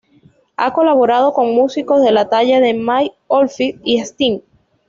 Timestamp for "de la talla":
2.01-2.59